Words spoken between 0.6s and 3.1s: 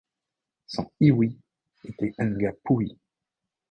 Son iwi était Ngā Puhi.